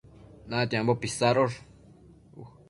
natiambo 0.49 0.91
pisadosh 1.01 1.57